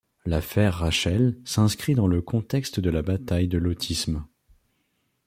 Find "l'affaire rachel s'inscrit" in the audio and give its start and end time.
0.25-1.93